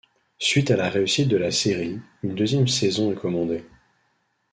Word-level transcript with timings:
Suite 0.39 0.71
à 0.71 0.77
la 0.77 0.89
réussite 0.89 1.27
de 1.27 1.37
la 1.37 1.51
série, 1.51 1.99
une 2.23 2.33
deuxième 2.33 2.67
saison 2.67 3.11
est 3.11 3.15
commandée. 3.15 3.63